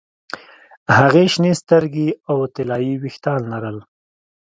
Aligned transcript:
هغې 0.97 1.23
شنې 1.33 1.51
سترګې 1.61 2.09
او 2.29 2.37
طلايي 2.55 2.93
ویښتان 3.01 3.39
لرل 3.51 3.77